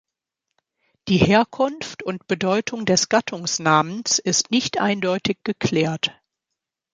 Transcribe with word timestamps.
Die 1.09 1.19
Herkunft 1.19 2.01
und 2.01 2.25
Bedeutung 2.25 2.85
des 2.87 3.07
Gattungsnamens 3.09 4.17
ist 4.17 4.49
nicht 4.49 4.79
eindeutig 4.81 5.41
geklärt. 5.43 6.19